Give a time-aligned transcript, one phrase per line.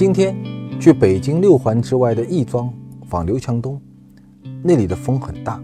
[0.00, 0.34] 今天
[0.80, 2.72] 去北京六环之外的亦庄
[3.06, 3.78] 访刘强东，
[4.62, 5.60] 那里的风很大。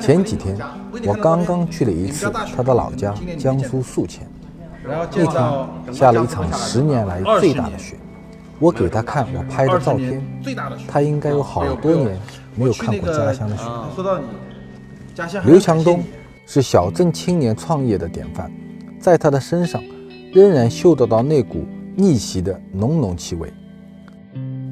[0.00, 0.56] 前几天
[1.04, 4.24] 我刚刚去了一次他的老家江苏宿迁，
[4.86, 5.26] 那天
[5.92, 7.96] 下了一场十年来最大的雪。
[8.60, 10.24] 我给他看我拍的照片，
[10.86, 12.16] 他应该有好多年
[12.54, 13.64] 没有看过家乡的雪。
[13.96, 14.26] 说到你
[15.12, 16.04] 家乡，刘强东
[16.46, 18.48] 是小镇青年创业的典范，
[19.00, 19.82] 在他的身上
[20.32, 21.64] 仍然嗅得到那股
[21.96, 23.52] 逆袭的浓浓气味。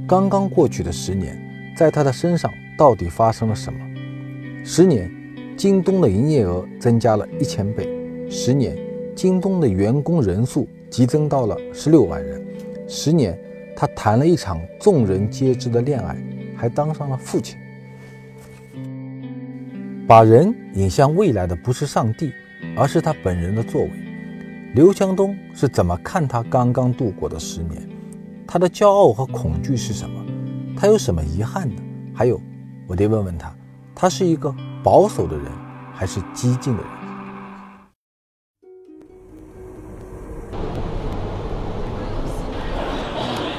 [0.06, 1.38] 刚刚过去的十年，
[1.76, 3.78] 在他的身上到底发生了什么？
[4.64, 5.10] 十年，
[5.56, 7.84] 京东的营业额增加了一千倍；
[8.30, 8.76] 十年，
[9.14, 12.40] 京东的员工人数激增到了十六万人；
[12.86, 13.38] 十年。
[13.80, 16.16] 他谈了一场众人皆知的恋爱，
[16.56, 17.56] 还当上了父亲。
[20.04, 22.32] 把人引向未来的不是上帝，
[22.76, 23.90] 而是他本人的作为。
[24.74, 27.88] 刘强东是怎么看他刚刚度过的十年？
[28.46, 30.22] 他的骄傲和恐惧是什么？
[30.76, 31.82] 他有什么遗憾呢？
[32.14, 32.38] 还有，
[32.86, 33.50] 我得问问他，
[33.94, 35.46] 他是一个保守的人，
[35.94, 36.92] 还是激进的人？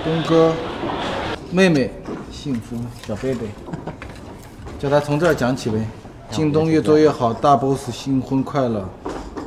[0.06, 0.54] 东哥，
[1.52, 1.90] 妹妹，
[2.32, 2.76] 幸福
[3.08, 3.48] 小贝贝，
[4.78, 5.84] 叫他从这儿讲起呗。
[6.30, 8.88] 京东越做越好，大 boss 新婚快乐，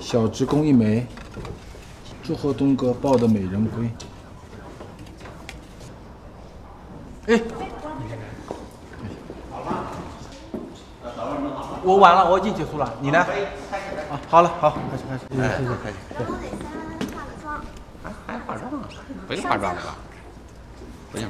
[0.00, 1.06] 小职工一枚，
[2.22, 3.90] 祝贺东哥抱的美人归。
[7.26, 7.40] 哎，
[9.50, 9.84] 好了
[11.82, 13.18] 我完了，我已经结束了，你呢？
[13.18, 15.96] 啊，好了，好，开始，开始，谢谢，开始。
[18.02, 18.88] 还还化妆啊？
[19.26, 19.96] 不用化妆了吧？
[21.10, 21.28] 不用。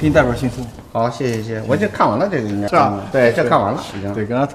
[0.00, 0.56] 给你带本新书。
[0.92, 2.68] 好，谢谢谢谢，我已经看完了这个应该。
[2.68, 3.00] 是吧？
[3.10, 4.12] 对，这看完了已经。
[4.14, 4.48] 对，刚刚，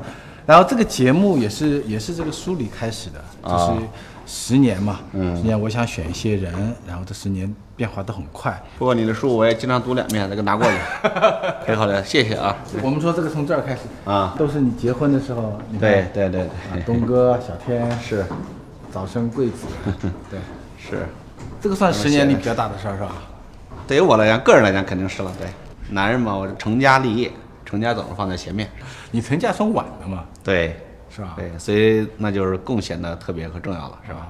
[0.46, 3.82] 然后这个节目也是也是这个书里开始的，就是
[4.26, 5.00] 十年嘛。
[5.14, 5.36] 嗯。
[5.36, 6.54] 十年，我想选一些人，
[6.88, 8.62] 然后这十年变化都很快。
[8.78, 10.78] 不过你的书我也经常读两遍，这个拿过去。
[11.66, 12.56] 挺好的，谢谢啊。
[12.82, 15.60] 我们说这个从这儿开始啊，都是你结婚的时候。
[15.80, 18.26] 对对对啊对，东哥、小天是
[18.92, 19.66] 早生贵子，
[20.30, 20.40] 对，
[20.78, 21.08] 是，
[21.62, 23.16] 这个算十年里比较大的事儿是吧？
[23.88, 25.32] 对于我来讲，个人来讲肯定是了。
[25.40, 25.48] 对，
[25.90, 27.32] 男人嘛，我成家立业，
[27.66, 28.70] 成家总是放在前面。
[29.12, 30.76] 你成家算晚的嘛，对
[31.14, 31.34] 是吧？
[31.36, 34.28] 对，所以那就是更显得特别和重要了，是吧？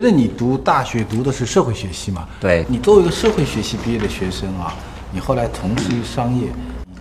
[0.00, 2.28] 那你读大学读的是社会学系嘛？
[2.40, 4.74] 对你作为一个社会学系毕业的学生啊，
[5.12, 6.48] 你后来从事商业，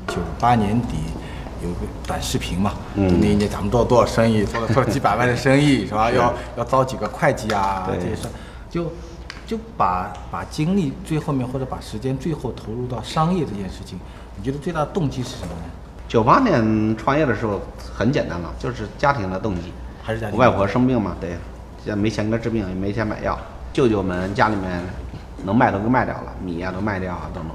[0.07, 0.97] 九八年底
[1.63, 6.11] 有个短视频嘛，嗯那一年咱们做了多少生意，做了做了几百万的生意 是吧？
[6.11, 8.27] 要要招几个会计啊对这些事，
[8.69, 8.91] 就
[9.45, 13.99] 就把把精力最后面或者把时间最后投入到商业这件事情，
[14.35, 15.63] 你觉得最大的动机是什么呢？
[16.07, 17.59] 九八年创业的时候
[17.93, 19.73] 很简单了，就是家庭的动机。
[20.03, 21.31] 还是家庭我外婆生病嘛，对，
[21.83, 23.37] 现在没钱给她治病，也没钱买药。
[23.73, 24.81] 舅舅们家里面
[25.43, 27.51] 能卖都给卖掉了，米呀、都卖掉啊等等，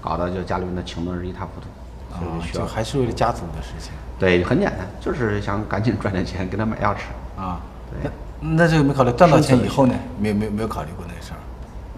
[0.00, 7.06] 搞得就家里面的穷的是一塌糊涂，啊就还是为了家族的事情对，很简单，就是想赶紧赚点钱给她买药吃。
[7.36, 7.60] 啊。
[7.90, 9.94] 对那那这有没考虑赚到钱以后呢？
[10.18, 11.36] 没有没有没有考虑过那个事儿。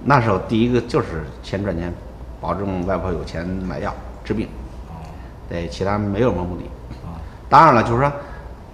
[0.04, 1.92] 那时候第一个就是钱赚钱，
[2.40, 3.94] 保证外婆有钱买药
[4.24, 4.48] 治病。
[5.48, 6.64] 对，其他没有什么目的。
[7.48, 8.12] 当然了，就是说，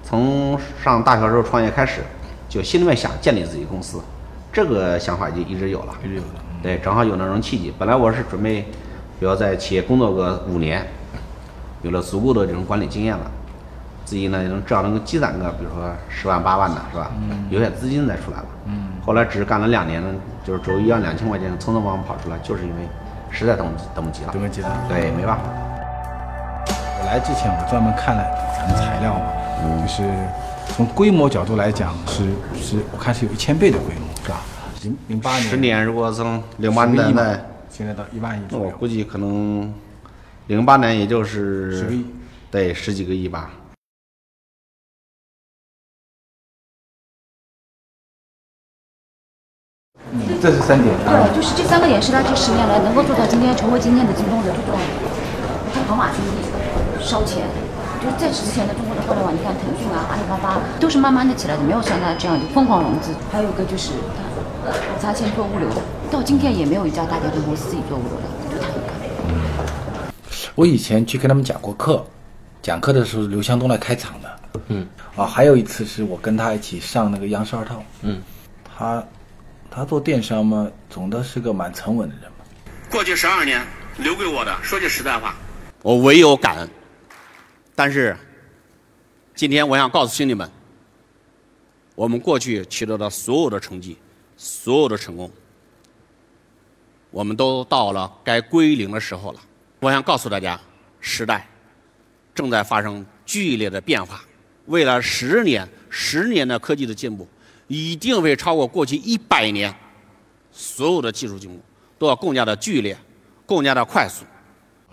[0.03, 2.03] 从上大学时候创业开始，
[2.49, 4.01] 就心里面想建立自己公司，
[4.53, 5.95] 这个想法就一直有了。
[6.05, 6.28] 一直有的。
[6.62, 7.73] 对，正好有那种契机。
[7.78, 8.62] 本来我是准备，
[9.19, 10.87] 比如在企业工作个五年，
[11.83, 13.31] 有了足够的这种管理经验了，
[14.09, 17.11] 自己呢也能至少能够积攒个，比如说十万八万的，是吧？
[17.51, 18.47] 有点资金再出来了。
[18.65, 18.93] 嗯。
[19.05, 20.03] 后来只干了两年，
[20.43, 22.89] 就是只有一万两千块钱，匆匆忙忙跑出来，就是因为
[23.31, 24.33] 实在等不等不及了。
[24.33, 25.43] 等不及了对，没办法。
[27.01, 28.25] 我来之前我专门看了
[28.57, 30.11] 咱们材料嘛，就是
[30.75, 32.25] 从规模角度来讲是
[32.59, 34.41] 是，我看是有一千倍的规模，是吧？
[34.85, 38.57] 零零八年十年如果从零八10个亿嘛年代，现在到一万亿那。
[38.57, 39.71] 我估计可能
[40.47, 42.07] 零八年也就是10个亿，
[42.51, 43.51] 对，十几个亿吧。
[50.13, 51.28] 嗯，这是三点啊。
[51.28, 54.93] 对，就是这三个点是他这十年来能够做到今天成为今天的京东的最重要的。
[55.66, 56.31] 你看宝马经济
[57.05, 57.45] 烧钱，
[58.01, 63.13] 就是在此之前的中国的互联网，你看腾讯啊、阿里巴巴都是慢慢的起来的，没有像他这样就疯狂融资。
[63.31, 63.93] 还有一个就是
[65.01, 65.77] 他他先做物流的，
[66.11, 68.84] 到今天也没有一家大家庭公司自己做物流的，就他一个。
[70.54, 72.03] 我以前去跟他们讲过课，
[72.63, 74.61] 讲课的时候刘强东来开场的。
[74.69, 74.87] 嗯。
[75.16, 77.83] 啊，还有一次是我跟他一起上那个央视二套。
[78.03, 78.22] 嗯。
[78.77, 79.03] 他
[79.70, 82.44] 他做电商嘛，总的是个蛮沉稳的人嘛。
[82.91, 83.65] 过去十二年
[83.98, 85.36] 留给我的，说句实在话，
[85.82, 86.68] 我唯有感恩。
[87.74, 88.16] 但是，
[89.34, 90.50] 今天我想告诉兄弟们，
[91.94, 93.97] 我们过去取得的所有的成绩，
[94.36, 95.30] 所有的成功，
[97.10, 99.41] 我们都到了该归零的时候了。
[99.80, 100.60] 我想告诉大家，
[101.00, 101.47] 时代
[102.34, 104.22] 正在发生剧烈的变化，
[104.66, 107.28] 未来十年、十年的科技的进步，
[107.68, 109.72] 一定会超过过去一百年
[110.50, 111.60] 所有的技术进步，
[111.98, 112.97] 都要更加的剧烈，
[113.47, 114.24] 更加的快速。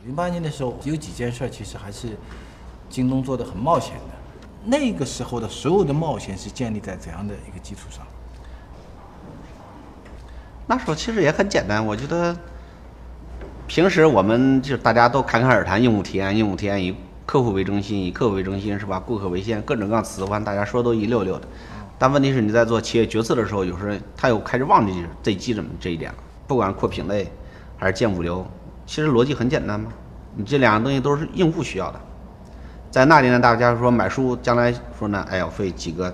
[0.05, 2.09] 零八年的时候，有几件事儿其实还是
[2.89, 4.13] 京东做的很冒险的。
[4.65, 8.05] 那个时候的所有的冒险是建立在怎样的一个基础上？
[10.67, 12.35] 那时候其实也很简单，我觉得
[13.67, 16.95] 平时我们就大家都侃侃而谈用户体验，用户体验以
[17.25, 18.99] 客户为中心，以客户为中心是吧？
[18.99, 21.47] 顾客为先，各种各样词环，大家说都一溜溜的。
[21.97, 26.17] 但问题是你在做企业决策的时候，有时候他又开始忘记这基本这一点了。
[26.47, 27.31] 不管扩品类
[27.77, 28.45] 还是建物流，
[28.85, 29.91] 其实逻辑很简单嘛。
[30.35, 31.99] 你这两个东西都是用户需要的。
[32.91, 36.13] 在那里呢，大家说买书将来说呢，哎呦，会几个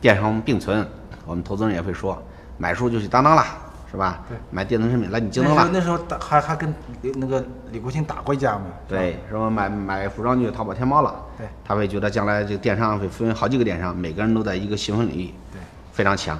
[0.00, 0.86] 电商并存，
[1.26, 2.22] 我们投资人也会说，
[2.58, 3.44] 买书就去当当了，
[3.92, 4.24] 是吧？
[4.28, 4.36] 对。
[4.50, 5.70] 买电子产品来你京东了。
[5.72, 6.74] 那时候打还还跟
[7.14, 8.64] 那个李国庆打过一架嘛。
[8.88, 11.14] 对，说买买服装就淘宝天猫了。
[11.38, 11.46] 对。
[11.64, 15.34] 他会觉得将来这个电商会分好几个电商，每个人都在一个细分领域。
[15.52, 15.60] 对。
[15.92, 16.38] 非常强，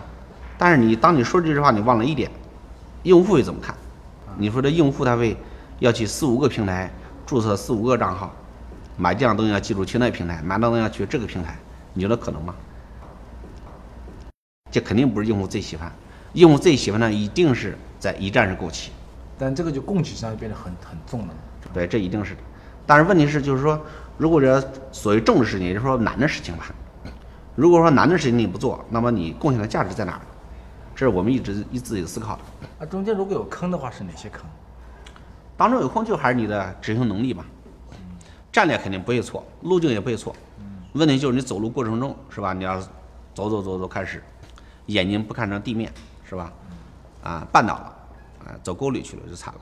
[0.57, 2.31] 但是你当你说这句话，你忘了一点，
[3.03, 3.75] 用户会怎么看？
[4.39, 5.37] 你说这用户他会
[5.79, 6.91] 要去四五个平台
[7.27, 8.35] 注册四五个账号，
[8.97, 11.55] 买这样东西要记住去那平台，买那东西要去这个平台，
[11.93, 12.55] 你觉得可能吗？
[14.71, 15.93] 这肯定不是用户最喜欢，
[16.35, 18.91] 用户最喜欢的一定是在一站式购齐。
[19.39, 21.35] 但这个就供给上就变得很很重了。
[21.73, 22.41] 对，这一定是的。
[22.87, 23.81] 但是问题是，就是说，
[24.17, 26.67] 如果这所谓重的事情，也就是说难的事情吧。
[27.55, 30.21] 如果说难的事情你不做，那么你贡献的价值在哪儿？
[30.95, 32.43] 这是我们一直一自己思考的。
[32.81, 34.45] 啊，中间如果有坑的话，是哪些坑？
[35.57, 37.45] 当中有空就还是你的执行能力嘛。
[38.51, 40.35] 战略肯定不会错，路径也不会错。
[40.93, 42.53] 问题就是你走路过程中是吧？
[42.53, 42.79] 你要
[43.35, 44.23] 走走走走开始，
[44.87, 45.91] 眼睛不看着地面
[46.33, 46.51] 是吧？
[47.23, 47.95] 啊，绊倒了，
[48.47, 49.61] 啊，走沟里去了就惨了。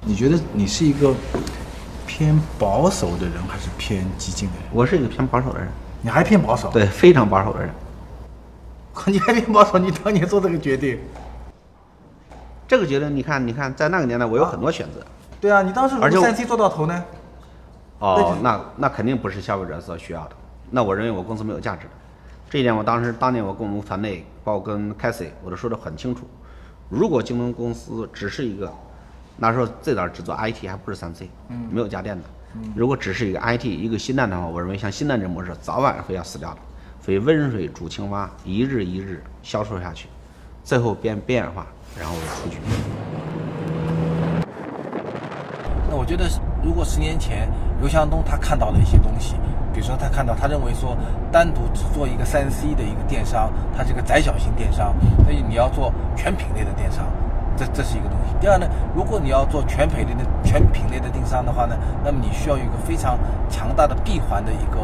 [0.00, 1.14] 你觉得你是一个
[2.06, 4.64] 偏保守的人，还是偏激进的人？
[4.72, 5.68] 我是一个偏保守的人。
[6.00, 6.70] 你还偏保守？
[6.70, 7.70] 对，非常保守的人。
[9.08, 9.78] 你还偏保守？
[9.78, 10.98] 你当年做这个决定，
[12.66, 15.04] 这个决定，你看，你看，在那个年代，我有很多选择。
[15.38, 17.04] 对啊，你当时如果三 C 做到头呢？
[17.98, 20.36] 哦，那那肯定不是消费者所需要的。
[20.70, 21.90] 那我认为我公司没有价值的。
[22.54, 26.24] 这一点，我当时当年我跟我们团队，包括跟 i e 我都说的很清楚。
[26.88, 28.72] 如果京东公司只是一个，
[29.36, 31.28] 那时候最早只做 IT，还不是三 C，
[31.68, 32.22] 没有家电的。
[32.76, 36.58] 如果只是一个 IT 一个新蛋的话，我认为像新蛋这模式早晚会要死掉的，
[37.00, 40.06] 所以温水煮青蛙，一日一日销售下去，
[40.62, 41.66] 最后变边缘化，
[41.98, 42.58] 然后出局。
[45.90, 46.30] 那我觉得，
[46.62, 47.50] 如果十年前
[47.80, 49.34] 刘强东他看到了一些东西，
[49.74, 50.96] 比如说他看到他认为说，
[51.32, 54.94] 单独只做一个三 C 的一个电商，它是个窄小型电商，
[55.24, 57.04] 所以你要做全品类的电商。
[57.56, 58.34] 这这是一个东西。
[58.40, 63.18] 第二呢，如果你要做全品类的全品类的电商的话呢，那么你需要有一个非常
[63.48, 64.78] 强大的闭环的一个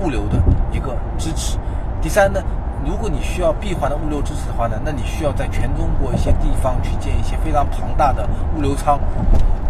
[0.00, 0.36] 物流的
[0.72, 1.58] 一个支持。
[2.00, 2.40] 第三呢，
[2.84, 8.98] 如果你需要闭环的物流支持的话呢，那你需要在全中国一些地方去建一些非常庞大的物流仓。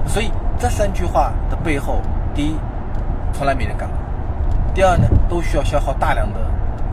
[0.06, 2.00] 所以这三句话的背后，
[2.35, 2.56] 第一，
[3.35, 3.97] 从来没人干过；
[4.76, 6.38] 第二呢，都需要消耗大量的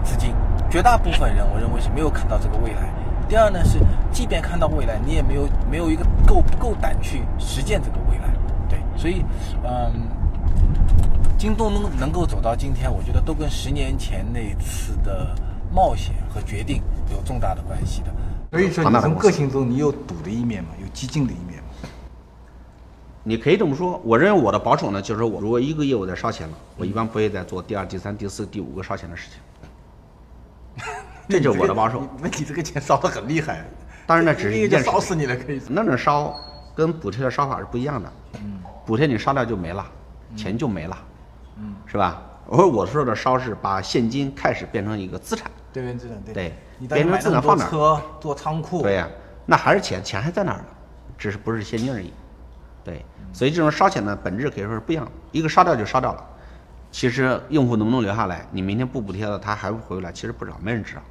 [0.06, 0.34] 资金。
[0.72, 2.90] 绝大部分人，我认为是没有看到这个未来。
[3.28, 3.78] 第二呢是，
[4.10, 8.34] 即便看到未来，你也没有没有一个够够胆去实践这个未来，
[8.70, 9.26] 对，所以，
[9.66, 9.92] 嗯，
[11.38, 15.36] 京东能能够走到今天，我觉得都跟十年前那次的
[15.70, 18.08] 冒险和决定有重大的关系的。
[18.50, 20.70] 所以说，你从个性中你有赌的一面嘛？
[20.82, 21.53] 有激进的一面？
[23.24, 24.00] 你可以这么说。
[24.04, 30.86] 我认为我的保守呢，就是说我如果一个业务在烧钱了，我一般不会再做第二、第三、第四、第五个烧钱的事情。
[31.30, 32.06] 这就是我的保守。
[32.20, 33.66] 那你这个钱烧的很厉害。
[34.06, 34.86] 当然，那只是一件事。
[34.86, 35.62] 烧死你了，可以。
[35.70, 36.36] 那种烧
[36.76, 38.12] 跟补贴的烧法是不一样的。
[38.42, 38.60] 嗯。
[38.86, 39.86] 补贴你烧掉就没了，
[40.36, 40.98] 钱就没了。
[41.60, 41.74] 嗯。
[41.86, 42.22] 是吧？
[42.52, 45.50] 而我说的烧是把现金开始变成一个资产。
[45.72, 46.22] 对，变资产。
[46.26, 46.34] 对。
[46.34, 46.54] 对。
[46.90, 47.70] 变成资产放哪？
[47.70, 48.82] 车做仓库。
[48.82, 49.08] 对呀，
[49.46, 50.66] 那还是钱，钱还在那儿呢？
[51.18, 52.12] 只是不是现金而已。
[52.84, 53.06] 对。
[53.32, 55.08] 所以这种烧钱的本质可以说是不一样。
[55.32, 56.24] 一个烧掉就烧掉了。
[56.92, 58.46] 其实用户能不能留下来？
[58.52, 60.12] 你明天不补贴了，他还会回来？
[60.12, 61.02] 其实不知道，没人知道。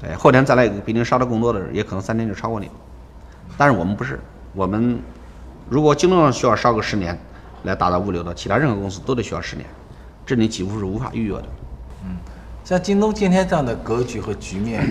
[0.00, 2.72] 对，后天再来一个比你烧的更多的人，也可能三天就超过你了。
[3.58, 4.18] 但是我们不是，
[4.54, 4.98] 我们
[5.68, 7.18] 如果京东上需要烧个十年
[7.64, 9.68] 来达到物流的，其他任何公司都得需要十年，
[10.24, 11.44] 这你几乎是无法预约的。
[12.06, 12.16] 嗯，
[12.64, 14.88] 像京东今天这样的格局和局面，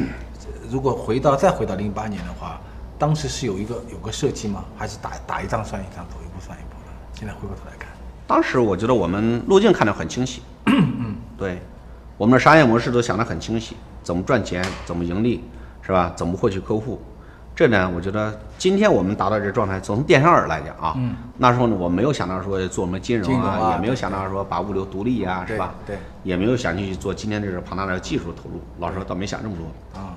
[0.69, 2.61] 如果回到再回到零八年的话，
[2.99, 4.65] 当时是有一个有个设计吗？
[4.77, 6.91] 还是打打一仗算一仗，走一步算一步的？
[7.13, 7.87] 现在回过头来看，
[8.27, 10.43] 当时我觉得我们路径看得很清晰。
[10.65, 11.61] 嗯对，
[12.17, 15.43] 我们的商业模式都想得很清晰，怎么赚钱，怎么盈利，
[15.81, 16.11] 是吧？
[16.15, 17.01] 怎么获取客户？
[17.55, 25.73] 这呢，我觉得今天我们达到这状态，从电商而来讲啊，嗯那时候呢，我没有想到说做什么金融金融啊也没有想到说把物流独立啊，是吧？
[25.85, 28.61] 对也没有想去做今天这个庞大的技术投入。
[28.79, 29.99] 老实说，倒没想这么多。
[29.99, 30.15] 啊，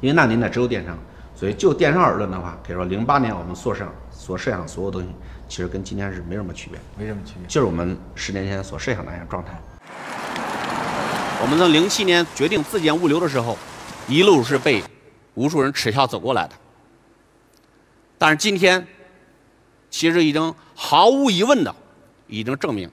[0.00, 0.96] 因为那年代只有电商，
[1.38, 5.08] 所以就电商而论的话，可以说零八年我们所设所设想的所有东西，
[5.46, 7.46] 其实跟今天是没什么区别，没什么区别。
[7.46, 9.52] 就是我们十年前所设想的那样状态。
[11.42, 13.58] 我们在零七年决定自建物流的时候，
[14.08, 14.82] 一路是被
[15.34, 16.54] 无数人耻笑走过来的。
[18.16, 18.84] 但是今天，
[19.90, 21.76] 其实已经毫无疑问的，
[22.26, 22.90] 已经证明，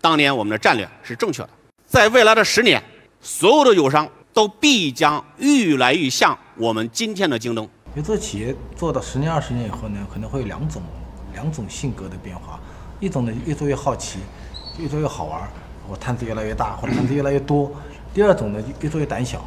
[0.00, 1.50] 当年我们的战略是正确的。
[1.84, 2.82] 在未来的十年，
[3.20, 7.68] 所有的友商都必将愈来愈像我们今天的京东。
[7.94, 10.82] 因为这个企业做到十年、二十年以后呢，可能会有两种
[11.32, 12.58] 两种性格的变化，
[12.98, 14.18] 一种呢越做越好奇，
[14.78, 15.48] 越做越好玩儿，
[15.88, 17.70] 我摊子越来越大，或者摊子越来越多；
[18.12, 19.46] 第二种呢越做越胆小，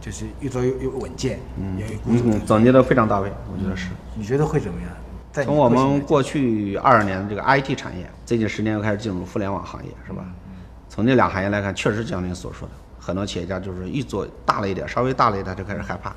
[0.00, 1.40] 就是越做越越稳健，
[1.76, 2.38] 也有孤独感。
[2.38, 3.88] 嗯，总结的非常到位，我觉得是。
[4.14, 4.90] 你觉得会怎么样？
[5.32, 10.24] 在从我们过去二十年这个 IT 产业，最近十年又开始进入互联网行业，是吧？
[10.88, 16.14] 从这两行业来看，确实就像您所说的，很多企业家就是一做大了一点，稍微大了一点就开始害怕，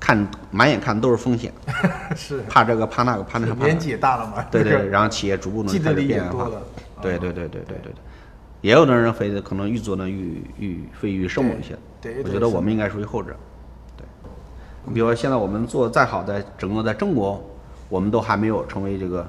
[0.00, 1.52] 看满眼看都是风险，
[2.16, 6.50] 是怕这个怕那个怕那个怕年纪也大了嘛，对对，然后企业逐步的开始变化。
[7.02, 7.92] 对对对对对对对，
[8.62, 11.78] 也有的人会可能愈做呢愈愈会愈生猛一些。
[12.24, 13.36] 我觉得我们应该属于后者。
[13.96, 14.04] 对，
[14.86, 17.42] 你比如说现在我们做再好，在整个在中国，
[17.88, 19.26] 我们都还没有成为这个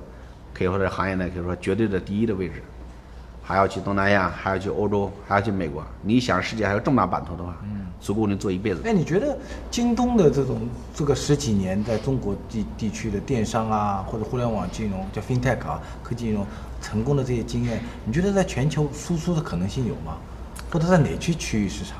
[0.54, 2.64] 可以说这行业内可以说绝对的第一的位置，
[3.42, 5.84] 还要去东南亚，还要去欧洲，还要去美国。
[6.02, 7.56] 你想世界还有这么大版图的话，
[8.00, 8.82] 足够你做一辈子。
[8.86, 9.38] 哎，你觉得
[9.70, 10.62] 京东的这种
[10.94, 16.46] 这个十几年在中国地地区的电商啊，或者互联网金融叫 FinTech 啊，科技金融
[16.82, 20.18] 成功的这些经验，你觉得在全球输出的可能性有吗？
[20.72, 21.98] 或者在哪区区域市场？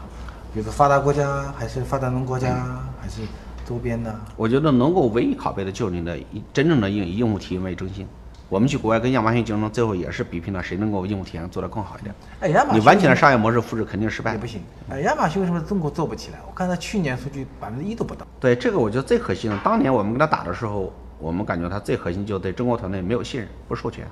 [0.54, 3.22] 比如说发达国家，还是发展中国家，还是
[3.66, 4.14] 周边的？
[4.36, 8.08] 我觉得能够唯一拷贝的就是你的一真正的用以用户体验为中心。
[8.52, 12.14] 我们去国外跟亚马逊竞争，最后也是比拼了谁能够用户体验做得更好一点。
[12.42, 14.46] 哎，亚马逊你完全的商业模式复制肯定失败也不。
[14.46, 14.62] 行。
[14.90, 16.40] 哎，亚马逊为什么中国做不起来？
[16.46, 18.28] 我看它去年数据百分之一都不到。
[18.42, 24.06] 对这个，我觉得最可惜的，当年我们跟他打的时候，我们感觉他最核心就对中国团队没有信任，不授权。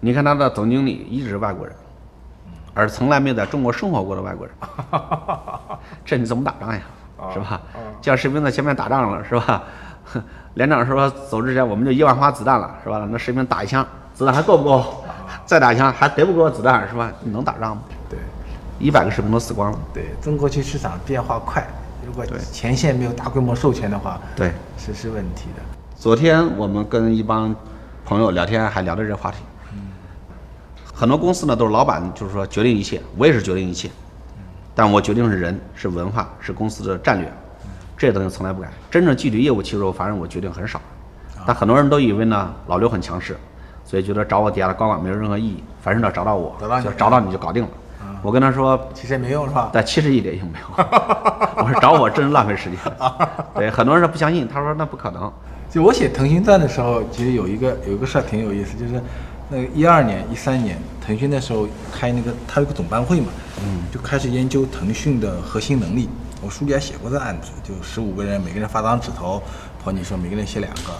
[0.00, 1.76] 你看他的总经理一直是外国人，
[2.74, 4.56] 而从来没有在中国生活过的外国人，
[6.04, 6.80] 这你怎么打仗呀？
[7.32, 7.60] 是吧？
[8.00, 9.62] 叫士兵在前面打仗了，是吧？
[10.54, 13.06] 连长说走之前我们就一万发子弹了，是吧？
[13.10, 15.04] 那士兵打一枪，子弹还够不够？
[15.46, 17.12] 再打一枪还给不给我子弹，是吧？
[17.22, 17.82] 你能打仗吗？
[18.08, 18.18] 对
[18.78, 19.78] 一百个士兵都死光了。
[19.92, 21.66] 对，中国区市场变化快，
[22.06, 25.62] 如果前线没有大规模授权的话，对，是是问题的。
[25.96, 27.54] 昨天我们跟一帮
[28.04, 29.38] 朋友聊天，还聊到这个话题。
[30.92, 33.90] 很多公司呢都是老板就是说决定一切，我也是决定一切，
[34.74, 37.32] 但我决定是人、是文化、是公司的战略，
[38.00, 38.68] 这些东西从来不改。
[38.90, 40.80] 真正具体业务其实我反正我决定很少，
[41.46, 43.36] 但很多人都以为呢老刘很强势，
[43.84, 47.68] 所以觉得找我底下的高管没有任何意义，凡事要找到我，就找到你就搞定了。
[48.22, 49.68] 我跟他说，其实也没用是吧？
[49.70, 50.84] 但其实一点用没 有。
[51.62, 52.78] 我说找我真是浪费时间。
[53.54, 55.30] 对，很多人是不相信，他说那不可能。
[55.70, 58.98] 就我写腾讯传的时候，其实有一个有一个事儿挺有意思，就是
[59.50, 63.26] 那个一二年、一三年，腾讯那时候开那个他有个总班会嘛，
[63.62, 66.08] 嗯，就开始研究腾讯的核心能力。
[66.42, 69.42] 我书里还写过这案子，就十五个人，每个人发张纸头，
[69.82, 70.92] 跑你说每个人写两个，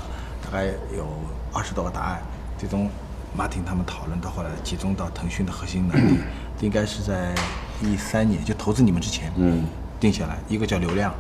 [0.45, 1.07] 大概有
[1.53, 2.23] 二十多个答案，
[2.59, 2.91] 最终
[3.35, 6.19] 马挺他们讨论到后来集中到腾讯的核心能力，
[6.61, 7.35] 应该是在
[7.81, 9.65] 一三年就投资你们之前，嗯，
[9.99, 11.15] 定下来，一个叫流量，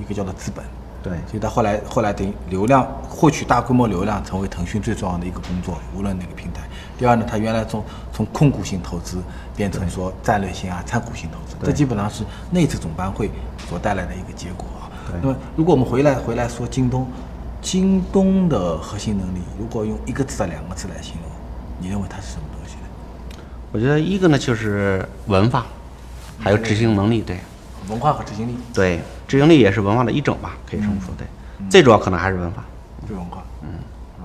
[0.00, 0.64] 一个叫做资本。
[1.04, 6.62] 对所以到后来，后来等于流量获取大规模流量成为腾讯最重要的一个工作，无论哪个平台。
[6.96, 9.18] 第二呢，它原来从从控股性投资
[9.54, 13.30] 变成说战略性啊、参股性投资，这基本上是那次总班会
[13.68, 14.88] 所带来的一个结果啊。
[15.20, 17.06] 那么，如果我们回来回来说京东，
[17.60, 21.30] 京东的核心能力，如果用一个字、两个字来形容，
[21.78, 23.42] 你认为它是什么东西呢？
[23.72, 25.66] 我觉得一个呢就是文化，
[26.38, 27.38] 还有执行能力，对
[27.88, 31.26] 文化和执行力，对，执行力也是文化的一种吧，可以这么说，对。
[31.70, 32.64] 最主要可能还是文化。
[33.06, 33.68] 对文化，嗯
[34.18, 34.24] 啊，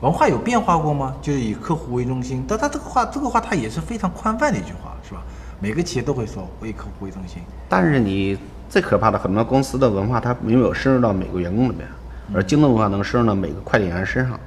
[0.00, 1.14] 文化有变化过吗？
[1.22, 5.22] 就是以客户为中心，但他这个话，这个话它也是非常宽泛的一句话，是吧？
[5.60, 8.38] 每个企业都会说以客户为中心，但是你
[8.68, 11.86] 最可怕的，很多公司的文化它没有深入到每个员工里面，
[12.34, 14.38] 而京东文化能深入到每个快递员身上，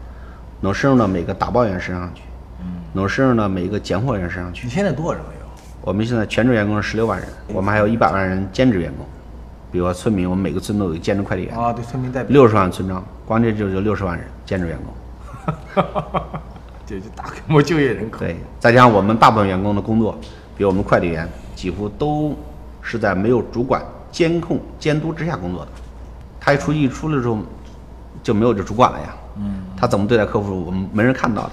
[0.62, 2.22] 能深入到每个打包员身上去，
[2.94, 4.74] 能深入到每一个拣货员身上去你。
[4.74, 5.37] 现在多少人有？
[5.88, 9.06] 我们现在全职员工是十六万人，我们还有一百万人兼职员工，
[9.72, 12.34] 比如说村民，我们每个村都有兼职快递员，啊，对，村民代表。
[12.34, 15.54] 六十万村庄，光这就就六十万人兼职员工。
[16.86, 18.20] 这就大规模就业人口。
[18.20, 20.20] 对，再加上我们大部分员工的工作，
[20.58, 21.26] 比如我们快递员，
[21.56, 22.36] 几乎都
[22.82, 25.72] 是在没有主管监控监督之下工作的。
[26.38, 27.38] 他一出一出来之后，
[28.22, 29.16] 就没有这主管了呀。
[29.38, 29.64] 嗯。
[29.78, 31.52] 他怎么对待客户，我们没人看到的。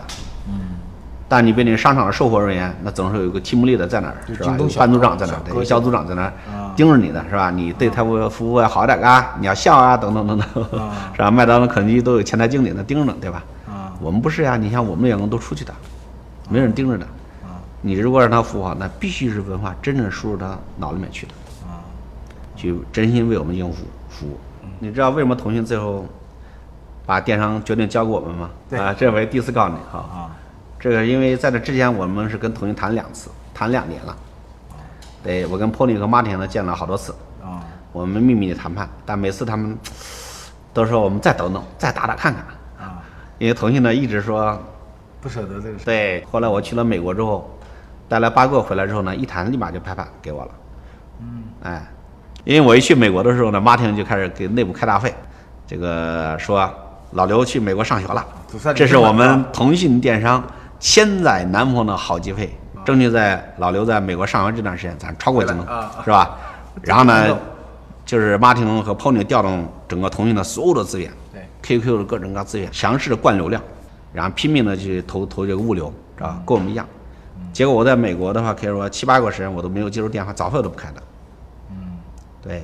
[1.25, 1.27] 嗯。
[1.29, 4.57] 但你比那商场的售货人员，那总是有一个 team leader 在那儿，是吧？
[4.59, 6.33] 有班组长在那儿，对，小组长在那儿
[6.77, 7.51] 盯着你的是吧？
[7.51, 10.49] 你对他服服务要好点啊，你要笑啊，等等等等，
[11.17, 11.31] 是吧？
[11.31, 13.43] 麦当劳、肯德基都有前台经理那盯着呢，对吧？
[13.67, 13.93] 啊。
[14.01, 15.73] 我们不是呀，你像我们的员工都出去的，
[16.51, 17.05] 没人盯着的。
[17.43, 17.57] 啊。
[17.81, 21.33] 你如果让他服务好，那必须是文化真正输入他脑里面去的。
[21.67, 21.81] 啊。
[22.55, 23.77] 去真心为我们用户
[24.11, 24.39] 服务。
[24.79, 26.05] 你知道为什么腾讯最后
[27.07, 28.51] 把电商决定交给我们吗？
[28.73, 29.99] 啊，这回第一次告诉你哈。
[29.99, 30.31] 啊。
[30.85, 34.15] 这个因为在这之前我们是跟腾讯谈两次，谈两年了。
[35.23, 37.11] 对，我跟 Pony 和 Martin 呢见了好多次。
[37.43, 37.65] 啊。
[37.91, 39.79] 我们秘密的谈判，但每次他们
[40.75, 42.45] 都说我们再等等，再打打看看。
[42.87, 43.01] 啊。
[43.39, 44.63] 因为腾讯呢一直说
[45.23, 45.87] 不舍得这个事。
[45.87, 46.23] 对。
[46.31, 47.59] 后来我去了美国之后，
[48.07, 50.51] 带来八个回来之后呢，一谈立马就拍板给我了。
[51.21, 51.45] 嗯。
[51.63, 51.83] 哎，
[52.45, 55.15] 因为我一去美国的时候呢，Martin 就开始给内部开大会，
[55.67, 56.71] 这个说
[57.13, 58.23] 老刘去美国上学了，
[58.77, 60.45] 这是我们腾讯电商。
[60.85, 65.67] 千载难逢的好机会，争取在老刘在美国上学这段时间，咱超过京东，
[66.05, 66.37] 是吧？
[66.83, 67.35] 然后呢，
[68.05, 73.63] 就是马廷和 Pony 调动整个腾讯的所有的资源，对 QQ 的各种各资源，强势的灌流量，
[74.13, 76.39] 然后拼命的去投投这个物流，是吧？
[76.45, 76.87] 跟我们一样。
[77.51, 81.03] 结果我在美国的话，可以说七八个时间我都没有接触电话，早会都不开的。
[81.71, 81.77] 嗯，
[82.43, 82.63] 对，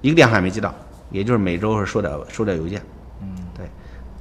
[0.00, 0.74] 一个电话也没接到，
[1.10, 2.80] 也就是每周是收点收点邮件。
[3.20, 3.66] 嗯，对。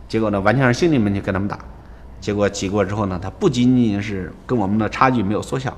[0.09, 1.57] 结果呢，完全是兄弟们去跟他们打。
[2.19, 5.73] 结果挤过之后呢，它不仅仅是跟我们的差距没有缩小，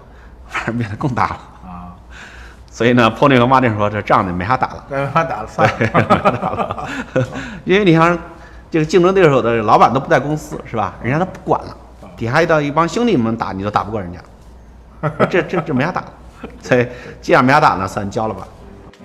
[0.48, 1.94] 反而变得更大了啊！
[2.70, 6.90] 所以呢，Pony 和 Martin 说这仗就没法打了，没法打了，算了，没法打了。
[7.64, 8.18] 因为你像
[8.70, 10.96] 这个竞争对手的老板都不在公司是吧？
[11.04, 11.78] 人家都不管了，
[12.18, 14.20] 底下一到一帮兄弟们打，你都打不过人家，
[15.30, 16.14] 这这这没法打了。
[16.60, 16.88] 所以
[17.22, 18.48] 既然没法打呢，算交了吧。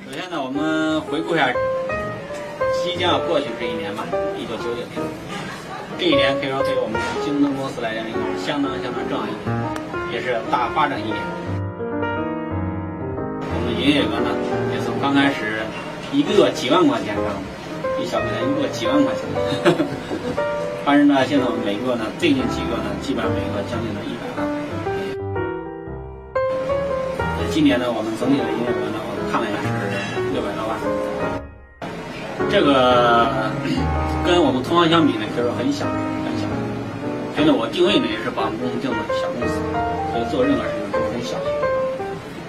[0.07, 1.49] 首先呢，我们回顾一下
[2.83, 4.05] 即将要过去这一年吧，
[4.39, 4.87] 一九九九年。
[5.99, 9.49] 这一年可以说对我们京东公司来讲，应该是相当相当重要一年，
[10.13, 11.17] 也是大发展一年。
[13.49, 14.29] 我们营业额呢，
[14.77, 15.65] 也从刚开始
[16.13, 17.17] 一个月几万块钱，
[17.97, 19.25] 一小客店一个月几万块钱，
[20.85, 24.45] 但是呢，现在我们每个月呢，最近几个呢，基本上每个将近了一百万。
[27.51, 30.77] 今年呢，我们总体的营业额呢，我看了一下是六百多万。
[32.53, 33.96] 这个。
[34.27, 36.43] 跟我们同行相比呢，其实很小很小。
[37.39, 39.55] 所以呢，我定位呢也是把我们公司定的小公司，
[40.11, 41.49] 所以做任何事情都很小心。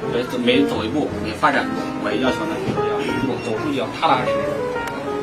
[0.09, 4.49] 所以走每走一步，每发展一步，我要求呢，就是要一步走出去要踏踏实实，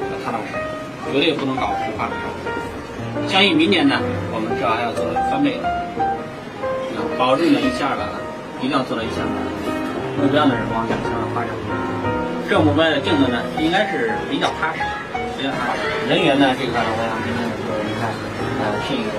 [0.08, 2.32] 要踏踏实实，绝对不能搞浮夸的事儿。
[3.26, 3.98] 相信明年呢，
[4.30, 5.58] 我们至少还要做到翻倍，
[7.18, 8.14] 保证呢一千二百万，
[8.62, 9.50] 一定要做到一千二百万。
[10.22, 11.50] 目标呢是往两千万发展。
[12.46, 14.78] 这个目标的定的呢，应该是比较踏实。
[16.08, 18.08] 人员呢这块呢，我想今天说，你看，
[18.60, 19.16] 呃，聘一个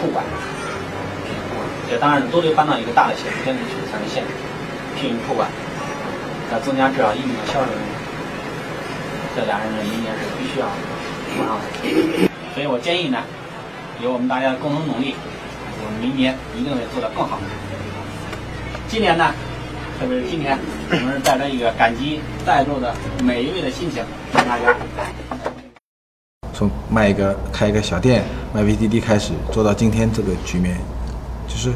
[0.00, 0.24] 库管，
[1.90, 4.30] 这当然都得搬到一个大的企业监督去才能现实。
[4.96, 5.48] 聘一个库管，
[6.52, 7.92] 要增加至少一名销售人员，
[9.36, 10.66] 这俩人呢明年是必须要
[11.38, 11.64] 马上的。
[12.54, 13.22] 所以我建议呢，
[14.02, 15.14] 有我们大家的共同努力，
[15.82, 17.38] 我们明年一定会做得更好。
[18.88, 19.34] 今年呢？
[19.98, 20.58] 特别是今天，
[20.90, 24.76] 我们是带着一个感激在座的每一位的心情，向大家。
[26.56, 30.78] 从卖一个开一个小店卖 VDD 开始，做到今天这个局面，
[31.46, 31.70] 就是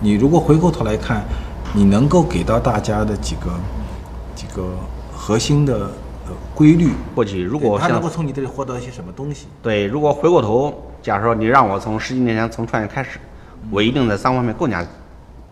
[0.00, 1.22] 你如果回过头来看，
[1.72, 3.52] 你能够给到大家的几个
[4.34, 4.74] 几个
[5.14, 5.76] 核心的
[6.26, 6.90] 呃规律。
[7.14, 9.46] 或者如果他能够从你这里获得一些什么东西？
[9.62, 13.20] 对，如果回过头，假如说你让我从十几年前从创业开始，
[13.70, 14.84] 我一定在三方面更加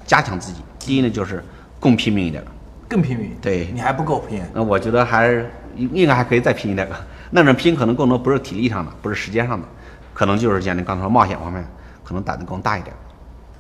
[0.05, 0.59] 加强自己。
[0.81, 1.45] 第一呢，就是。
[1.83, 2.41] 更拼命一点，
[2.89, 3.33] 更拼命。
[3.43, 4.41] 对你还不够拼。
[4.55, 6.89] 那我觉得还是应应该还可以再拼一点。
[7.35, 9.67] 那种拼可能更多不是体力上的，不是时间上的，
[10.13, 11.67] 可能就是像你刚才说冒险方面，
[12.05, 12.95] 可能胆子更大一点。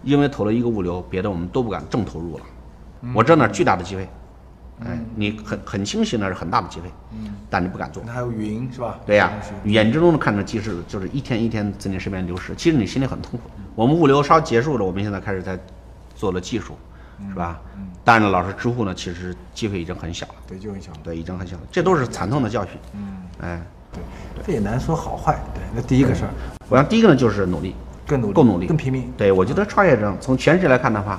[0.02, 2.44] 因为投了一个物流，别的我们都不敢正投入了。
[3.14, 4.06] 我知道那巨大的机会，
[4.84, 8.02] 哎，你很很清晰那是很大的机会，嗯，但你不敢做。
[8.04, 9.00] 那还有云是吧？
[9.06, 9.32] 对呀，
[9.64, 13.50] 眼睁睁的看着机制就是一天一天在你身边流失，其实你心里很痛苦。
[13.74, 15.58] 我们物流稍结束了，我们现在开始在
[16.14, 16.76] 做了技术。
[17.28, 17.60] 是吧？
[17.76, 17.86] 嗯。
[18.02, 20.34] 但是，老师支付呢，其实机会已经很小了。
[20.48, 20.90] 对，就很小。
[21.04, 21.62] 对，已经很小了。
[21.70, 22.72] 这都是惨痛的教训。
[22.94, 23.21] 嗯。
[23.40, 23.60] 哎，
[23.92, 24.02] 对，
[24.44, 25.38] 这也难说好坏。
[25.54, 26.30] 对，那第一个事儿，
[26.68, 27.74] 我想第一个呢就是努力，
[28.06, 29.12] 更努力，更努力，更拼命。
[29.16, 31.18] 对，我觉得创业者从全世界来看的话，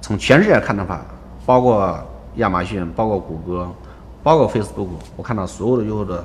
[0.00, 1.00] 从全世界来看的话，
[1.44, 1.98] 包括
[2.36, 3.70] 亚马逊，包括谷歌，
[4.22, 6.24] 包括 Facebook，我看到所有的优秀的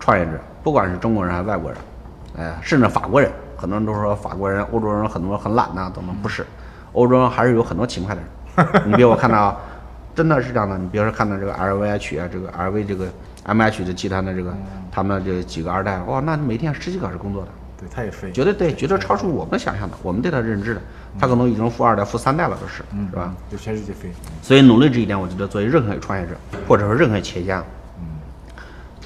[0.00, 0.32] 创业者，
[0.62, 1.78] 不管是中国人还是外国人，
[2.38, 3.30] 哎，甚至法国人。
[3.54, 6.44] 很多人都说法国人、欧洲人很多很懒呐、等等，不是，
[6.94, 8.82] 欧洲人还是有很多勤快的人。
[8.90, 9.56] 你比如我看到，
[10.16, 10.76] 真的是这样的。
[10.76, 13.06] 你比如说看到这个 LVH 啊，这个 LV 这个
[13.46, 14.54] MH 的集团的这个
[14.90, 17.48] 他们这几个二代，哇，那每天十几个小时工作的，
[17.80, 20.80] 对，他也飞，绝对对，绝对超出我们想象的，我们对他认知的，
[21.18, 23.34] 他可能已经富二代、富三代了，都是，是吧？
[23.50, 24.10] 就全世界飞。
[24.40, 26.34] 所以努力这一点，我觉得作为任何一个创业者，
[26.68, 27.64] 或者说任何企业家，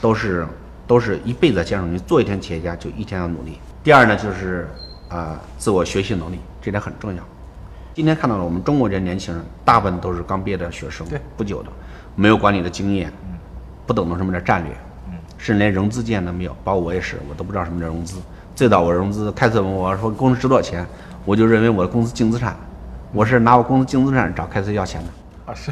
[0.00, 0.46] 都是
[0.86, 1.86] 都是一辈子坚守。
[1.86, 3.58] 你做一天企业家，就一天要努力。
[3.82, 4.68] 第二呢，就是
[5.08, 7.22] 啊、自我学习能力，这点很重要。
[7.94, 11.70] 今天看到了我们中国这些年轻人，大部分都是刚毕业的学生，对不久的，
[12.14, 13.10] 没有管理的经验，
[13.86, 14.72] 不懂得什么叫战略，
[15.38, 16.56] 甚至连融资经验都没有。
[16.64, 18.16] 包括我也是，我都不知道什么叫融资。
[18.54, 20.84] 最早我融资，开始问我说公司值多少钱，
[21.24, 22.56] 我就认为我的公司净资产，
[23.12, 25.52] 我是拿我公司净资产找开始要钱的。
[25.52, 25.70] 啊，是，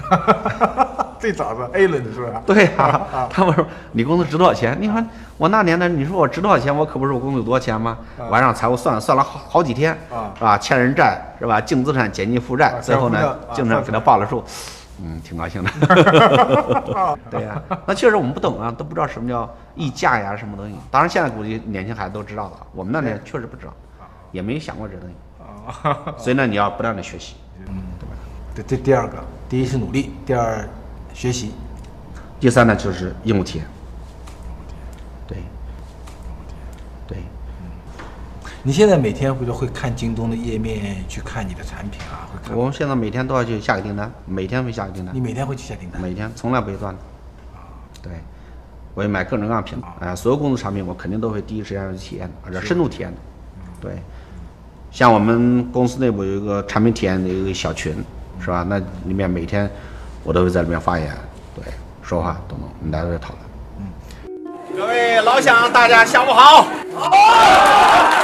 [1.18, 2.42] 最早的 A 轮是吧？
[2.46, 4.76] 对啊、他们说你公司值多少钱？
[4.80, 5.02] 你说
[5.36, 6.76] 我那年代，你说我值多少钱？
[6.76, 7.98] 我可不是我公司有多少钱吗？
[8.30, 10.56] 晚上财务算了算了好好几天，啊是吧？
[10.58, 11.60] 欠人债是吧？
[11.60, 14.44] 净资产减去负债啊，最后呢净资产给他报了数，
[15.02, 15.70] 嗯，挺高兴的。
[17.30, 20.74] 对呀、那确实我们不懂啊，都不知道什么叫溢价呀，什么东西。
[20.90, 23.74] 当然现在估计年轻孩子都知道了，我们那年确实不知道，
[24.30, 25.14] 也没想过这东西。
[26.22, 27.36] 所以呢，你要不断的学习。
[27.66, 28.14] 嗯，对吧
[28.54, 29.16] 这这第二个，
[29.48, 30.68] 第一是努力，第二
[31.12, 31.52] 学习。
[32.38, 33.66] 第三呢，就是业务体验。
[35.26, 35.38] 对，
[37.06, 37.18] 对。
[38.62, 42.28] 你现在每天回头会看京东的页面，去看你的产品啊。
[42.52, 46.00] 我们现在每天都要去下个订单，每天会下个订单你，每天会去下订单？
[46.00, 47.00] 每天从来不会断的。
[48.02, 48.12] 对，
[48.94, 53.16] 我也买各种各样的品牌，哎、所有公司产品我肯定都会第一时间去体验的，而且深度体验的。
[53.80, 54.02] 对，
[54.90, 57.94] 像我们公司内部有一个产品体验的一个小群，
[58.40, 58.64] 是吧？
[58.68, 59.70] 那里面每天
[60.22, 61.10] 我都会在里面发言，
[61.54, 61.64] 对，
[62.02, 63.40] 说话等等，我们大家都在讨论。
[64.76, 66.62] 各位老乡，大家下午好。
[66.62, 68.23] 几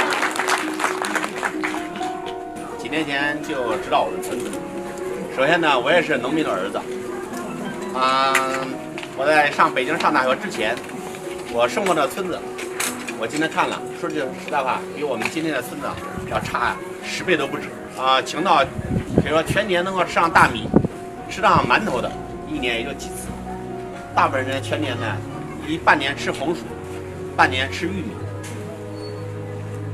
[2.91, 4.51] 年前就知道我们村子。
[5.33, 6.77] 首先呢，我也是农民的儿子。
[7.97, 8.35] 啊、
[9.17, 10.75] 我在上北京上大学之前，
[11.53, 12.37] 我生活的村子，
[13.17, 15.87] 我今天看了，说句实在话，比我们今天的村子
[16.29, 17.69] 要差十倍都不止。
[17.97, 18.61] 啊、穷到，
[19.23, 20.67] 比如说全年能够吃上大米、
[21.29, 22.11] 吃上馒头的，
[22.49, 23.29] 一年也就几次。
[24.13, 25.15] 大部分人全年呢，
[25.65, 26.63] 一半年吃红薯，
[27.37, 28.11] 半年吃玉米。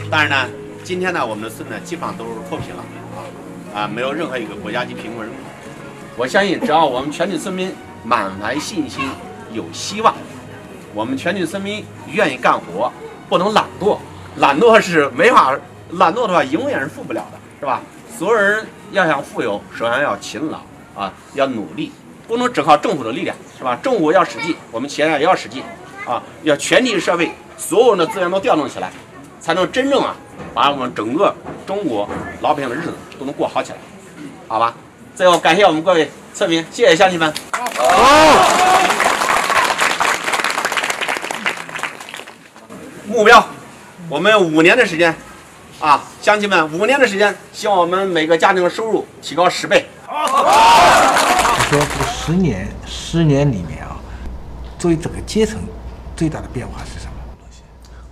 [0.09, 0.49] 但是呢，
[0.87, 2.81] 今天呢，我们的村呢基本上都是脱贫了
[3.13, 3.19] 啊，
[3.81, 5.43] 啊，没有任何一个国家级贫困人口。
[6.15, 9.03] 我相信，只要我们全体村民满怀信心、
[9.51, 10.15] 有希望，
[10.93, 12.89] 我们全体村民愿意干活，
[13.27, 13.97] 不能懒惰。
[14.37, 15.59] 懒惰是没法，
[15.91, 17.81] 懒惰的话永远是富不了的，是吧？
[18.17, 20.59] 所有人要想富有，首先要勤劳
[20.95, 21.91] 啊，要努力，
[22.29, 23.77] 不能只靠政府的力量，是吧？
[23.83, 25.61] 政府要使劲，我们企业也要使劲
[26.07, 28.89] 啊，要全体社会所有人的资源都调动起来，
[29.39, 30.15] 才能真正啊
[30.53, 31.33] 把我们整个
[31.65, 32.07] 中国
[32.41, 33.77] 老百姓的日子都能过好起来，
[34.47, 34.73] 好吧？
[35.15, 37.33] 最后感谢我们各位村民，谢谢乡亲们。
[37.51, 37.65] 好
[43.07, 43.43] 目标，
[44.09, 45.15] 我们五年的时间，
[45.79, 49.87] 啊，乡亲们，五年的时间，希望我们每个家庭的收入提高十倍。
[50.05, 50.43] 好说
[51.71, 53.97] 这个十年，十年里面啊，
[54.77, 55.59] 作为整个阶层
[56.15, 56.96] 最大的变化是？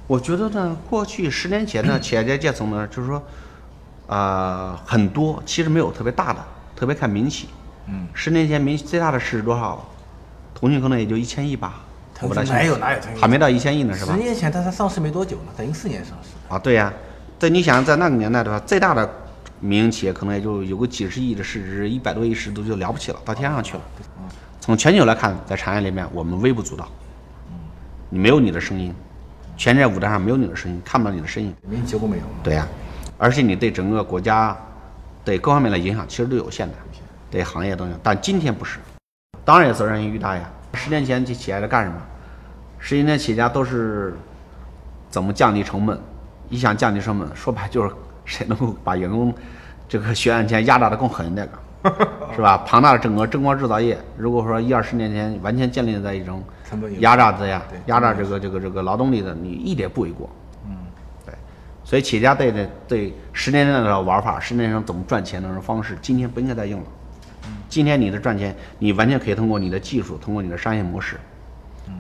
[0.08, 3.22] 我觉得呢，过去十年前呢， 企业家阶层呢，就是说，
[4.08, 6.40] 啊，很多其实没有特别大的，
[6.76, 7.50] 特别看民企。
[7.88, 9.84] 嗯，十年前民企最大的市值多少？
[10.54, 11.82] 腾讯可能也就一千亿吧，
[12.22, 14.20] 我不太清楚哪有哪有腾讯还没到一千亿呢，是吧十？
[14.22, 16.30] 年前它才上市没多久呢，等于四年上市。
[16.48, 16.94] 啊，对呀、
[17.38, 19.08] 在你想在那个年代的话，最大的
[19.60, 23.82] 民营企业可能也就有个几十亿的市值，一百多亿市值就了不起了，到天上去了。
[24.62, 26.88] 从全球来看，在产业里面我们微不足道，
[28.10, 28.96] 你没有你的声音，
[29.58, 31.56] 全世界舞台上没有你的声音，看不到你的身影。
[31.68, 32.24] 民营结果没有。
[32.44, 32.68] 对呀、
[33.18, 34.56] 而且你对整个国家
[35.24, 36.74] 对各方面的影响其实都有限的，
[37.32, 37.92] 对行业都有。
[38.04, 38.80] 但今天不是，
[39.44, 40.50] 当然也责任于大呀。
[40.74, 42.02] 十年前这企业在干什么？
[42.80, 44.14] 十年前企业家都是
[45.10, 46.00] 怎么降低成本？
[46.50, 47.90] 一想降低成本，说白就是
[48.26, 49.34] 谁能够把员工
[49.88, 51.54] 这个血汗钱压榨的更狠一点个，
[52.36, 52.58] 是吧？
[52.66, 56.44] 庞大的整个中国制造业，如果说一二十年前完全建立在一种
[57.00, 60.30] 压榨之下，压榨这个这个这个劳动力的，你一点不为过。
[60.66, 60.76] 嗯
[61.26, 61.34] 对，
[61.84, 66.88] 所以企业家对的对十年前的玩法，十年前怎么赚钱的方式，今天不应该再用了。
[67.70, 71.18] 今天你的赚钱，你完全可以通过你的技术，通过你的商业模式，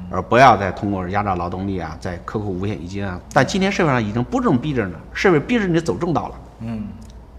[0.10, 3.20] 而不要再通过压榨劳动力啊，在克扣五险一金啊。
[3.32, 6.36] 但今天社会上已经不这么逼着了，社会逼着你走正道了。
[6.62, 6.88] 嗯，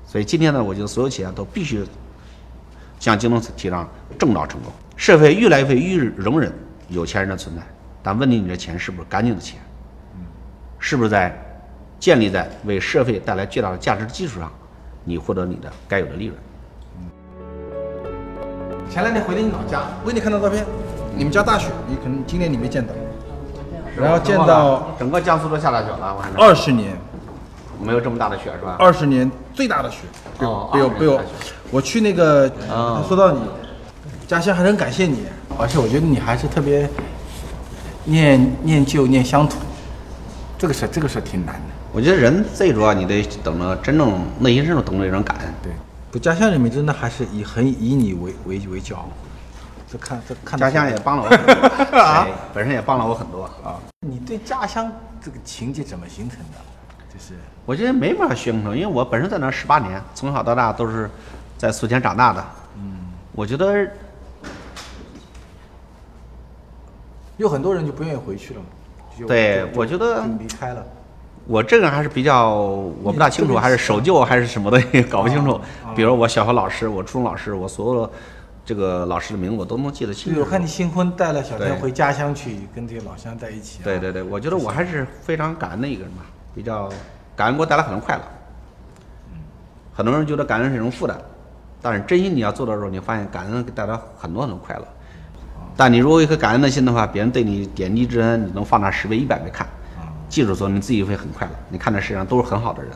[0.06, 1.84] 所以今天呢，我觉得所有企业都必须
[2.98, 4.72] 向京东提倡正道成功。
[4.96, 6.52] 社会越来越越容忍
[6.88, 7.62] 有钱人的存在，
[8.02, 9.58] 但问题你这钱是不是干净的钱？
[10.78, 11.34] 是不是在
[11.98, 14.52] 建立在为社会带来巨大的价值的基础上，
[15.04, 16.38] 你获得你的该有的利润。
[18.88, 20.64] 前两天回了你老家，我给你看到照片，
[21.16, 22.92] 你们家大雪，你可能今年你没见到，
[23.96, 26.96] 然后见到整个江苏都下大雪了，我看二十年，
[27.82, 28.76] 没有这么大的雪是吧？
[28.78, 30.02] 二十年最大的雪，
[30.38, 33.40] 被我哦被我被我20年大雪，我去那个啊说到你
[34.26, 35.24] 家乡，还是很感谢你，
[35.58, 36.88] 而且我觉得你还是特别
[38.04, 39.56] 念念旧念乡土，
[40.58, 41.60] 这个事这个事挺难的。
[41.92, 45.48] 我觉得人最主要你得懂得真正内心深处懂得一种感恩。
[45.62, 45.72] 对，
[46.10, 49.08] 不，家乡人民真的还是以很以你为为为骄傲。
[49.90, 53.44] 这看这看家乡也帮了我很多，啊 哎本身也帮了我很多。
[53.64, 54.92] 啊，你对家乡
[55.24, 56.58] 这个情节怎么形成的？
[57.14, 61.08] 就是我觉得没法形成，因为我本身在那十八年，从小到大都是
[61.56, 62.44] 在宿迁长大的。
[62.76, 62.98] 嗯，
[63.32, 63.86] 我觉得
[67.36, 68.66] 有很多人就不愿意回去了嘛。
[69.26, 70.84] 对我觉得离开了。
[71.46, 75.60] 我这个人还是比较我不大清楚，还是守旧还是什么的也搞不清楚。
[75.94, 78.12] 比如我小学老师，我初中老师，我所有的
[78.64, 80.40] 这个老师的名字我都能记得清，楚。
[80.40, 83.84] 我看你新婚带了小天回家乡去，跟这些老乡在一起、啊。
[83.84, 86.90] 对对对，我觉得我还是非常感恩的一个人吧，比较
[87.36, 88.22] 感恩给我带来很多快乐。
[89.94, 91.16] 很多人觉得感恩是一种负担，
[91.82, 94.86] 但是真心你要做到的时候，你发现感恩给带来很多很多快乐。
[95.76, 99.66] 但你如果有一颗感恩的心的话，别人对你点滴之恩，你能放大十倍、一百倍看。
[100.28, 101.52] 记住说，你自己会很快乐。
[101.68, 102.92] 你看这世界上都是很好的人，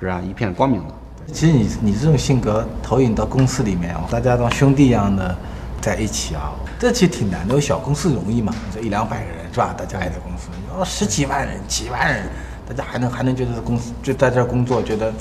[0.00, 0.20] 是吧？
[0.26, 0.94] 一片光明的。
[1.32, 5.36] 其实你你这种性格投影到公司里面啊，大家当兄弟一样的
[5.80, 7.54] 在一起啊，这其实挺难的。
[7.54, 9.72] 有小公司容易嘛，这一两百个人是吧？
[9.78, 12.24] 大家也在公司，你要十几万人、几万人，
[12.66, 15.12] 大家还能还能觉得公司就在这儿工作，觉得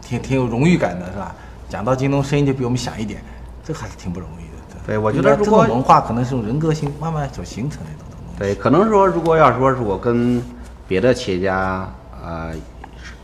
[0.00, 1.34] 挺挺有荣誉感的是吧？
[1.70, 3.22] 讲到京东声音就比我们响一点，
[3.64, 4.76] 这还是挺不容易的。
[4.84, 8.38] 对我觉得如果文化可能是种人格性慢慢所形成的一种东西。
[8.38, 10.42] 对，可能说如果要说是我跟
[10.88, 11.88] 别的企业家
[12.20, 12.52] 呃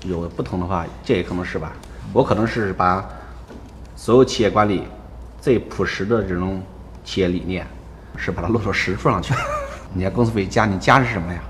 [0.05, 1.73] 有不同的话，这也可能是吧。
[2.13, 3.05] 我可能是把
[3.97, 4.85] 所有企业管理
[5.41, 6.63] 最朴实的这种
[7.05, 7.67] 企业理念，
[8.17, 9.35] 是把它落到实处上去。
[9.93, 11.41] 你家公司为家，你家是什么呀？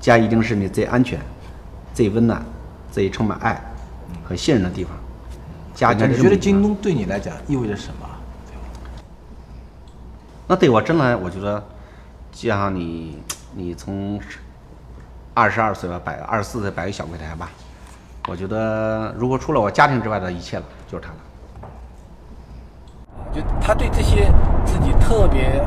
[0.00, 1.20] 家一定是你最安全、
[1.92, 2.42] 最温暖、
[2.90, 3.60] 最充满爱
[4.24, 4.96] 和信任的地方。
[5.74, 8.06] 家那你觉得京东对你来讲意味着什么？
[10.46, 11.62] 那对我真来，我觉得，
[12.30, 13.22] 就像你，
[13.54, 14.20] 你从
[15.34, 17.48] 二十二岁吧，摆二十四岁摆个小柜台吧，
[18.28, 21.16] 我觉得如果除了我家庭之外的一切了，就是他了。
[23.32, 24.30] 就他对这些
[24.66, 25.64] 自己特别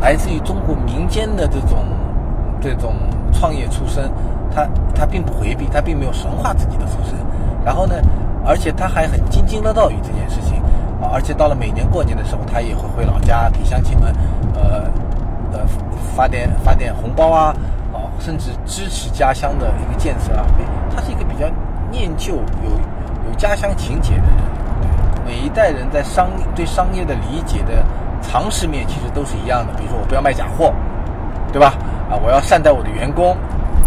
[0.00, 1.84] 来自于中国民间的这种
[2.58, 2.94] 这种
[3.34, 4.10] 创业出身，
[4.50, 7.14] 他他并不回避，他并没有神化自己的出身。
[7.62, 7.94] 然后呢，
[8.44, 10.60] 而且他还很津津乐道于这件事情
[11.00, 14.12] 啊，而且到了每年过年的时候，他也会回老家给乡亲们
[14.54, 14.90] 呃
[15.52, 15.60] 呃
[16.16, 17.54] 发点发点红包啊
[17.92, 20.44] 啊，甚至支持家乡的一个建设啊。
[20.94, 21.46] 他是一个比较
[21.90, 22.70] 念旧、有
[23.28, 24.52] 有家乡情结的人。
[25.24, 27.84] 每一代人在商对商业的理解的
[28.20, 29.72] 常识面其实都是一样的。
[29.74, 30.74] 比如说，我不要卖假货，
[31.52, 31.74] 对吧？
[32.10, 33.36] 啊，我要善待我的员工，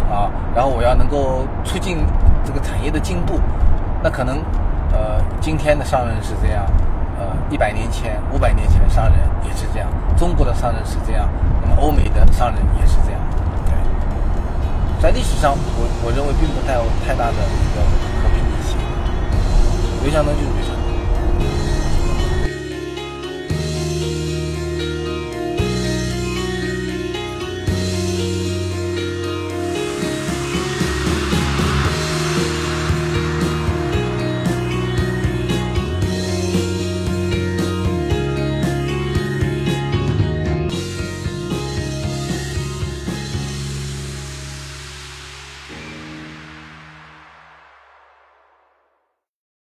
[0.10, 1.98] 啊，然后我要能够促进
[2.44, 3.34] 这个产业的进步。
[4.06, 4.38] 那可能，
[4.94, 6.64] 呃，今天的商人是这样，
[7.18, 11.28] 呃，一百年前、五百年前的商人也是这样，中国的商人是这样，
[11.60, 13.20] 那么欧美的商人也是这样。
[13.66, 13.74] 对，
[15.02, 17.82] 在历史上，我我认为并不带有太大的一个
[18.22, 18.78] 可比性。
[20.04, 20.75] 刘强东就是刘强。